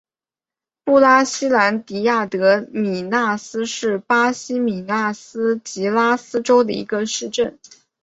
[0.83, 7.59] 布拉西兰迪亚德米纳斯是巴西米纳斯吉拉斯州的一个市镇。